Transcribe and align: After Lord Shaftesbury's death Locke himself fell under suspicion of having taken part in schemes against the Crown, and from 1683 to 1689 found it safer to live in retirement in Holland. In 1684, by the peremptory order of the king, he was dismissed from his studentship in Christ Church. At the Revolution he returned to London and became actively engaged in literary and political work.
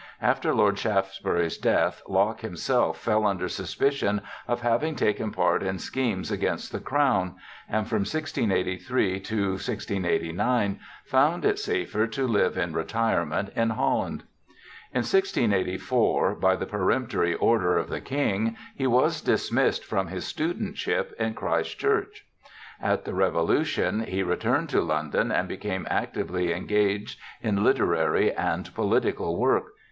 After 0.23 0.51
Lord 0.51 0.79
Shaftesbury's 0.79 1.59
death 1.59 2.01
Locke 2.09 2.41
himself 2.41 2.97
fell 2.97 3.23
under 3.23 3.47
suspicion 3.47 4.21
of 4.47 4.61
having 4.61 4.95
taken 4.95 5.31
part 5.31 5.61
in 5.61 5.77
schemes 5.77 6.31
against 6.31 6.71
the 6.71 6.79
Crown, 6.79 7.35
and 7.69 7.87
from 7.87 7.99
1683 7.99 9.19
to 9.19 9.35
1689 9.51 10.79
found 11.05 11.45
it 11.45 11.59
safer 11.59 12.07
to 12.07 12.25
live 12.27 12.57
in 12.57 12.73
retirement 12.73 13.49
in 13.55 13.69
Holland. 13.69 14.23
In 14.91 15.01
1684, 15.03 16.33
by 16.33 16.55
the 16.55 16.65
peremptory 16.65 17.35
order 17.35 17.77
of 17.77 17.87
the 17.91 18.01
king, 18.01 18.57
he 18.75 18.87
was 18.87 19.21
dismissed 19.21 19.85
from 19.85 20.07
his 20.07 20.25
studentship 20.25 21.13
in 21.19 21.35
Christ 21.35 21.77
Church. 21.77 22.25
At 22.81 23.05
the 23.05 23.13
Revolution 23.13 24.05
he 24.05 24.23
returned 24.23 24.69
to 24.69 24.81
London 24.81 25.31
and 25.31 25.47
became 25.47 25.85
actively 25.91 26.53
engaged 26.53 27.19
in 27.43 27.63
literary 27.63 28.33
and 28.33 28.73
political 28.73 29.37
work. 29.37 29.65